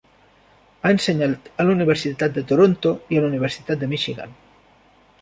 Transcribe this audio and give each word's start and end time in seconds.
Ha 0.81 0.93
ensenyat 0.95 1.51
a 1.51 1.67
la 1.69 1.75
Universitat 1.77 2.35
de 2.39 2.45
Toronto 2.53 2.97
i 3.17 3.21
la 3.23 3.31
Universitat 3.31 3.85
de 3.85 3.95
Michigan. 3.97 4.39